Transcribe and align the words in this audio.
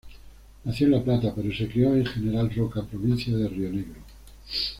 Nació 0.65 0.87
en 0.87 0.93
La 0.93 1.03
Plata 1.03 1.31
pero 1.35 1.53
se 1.53 1.67
crio 1.69 1.93
en 1.93 2.07
General 2.07 2.49
Roca, 2.55 2.81
provincia 2.81 3.37
de 3.37 3.47
Río 3.47 3.69
Negro. 3.71 4.01